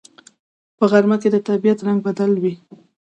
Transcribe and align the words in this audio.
په 0.77 0.83
غرمه 0.91 1.15
کې 1.21 1.29
د 1.31 1.37
طبیعت 1.47 1.79
رنگ 1.87 1.99
بدل 2.07 2.31
وي 2.41 2.53